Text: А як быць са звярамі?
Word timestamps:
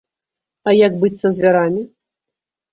А 0.69 0.75
як 0.85 0.97
быць 1.05 1.13
са 1.21 1.33
звярамі? 1.37 1.87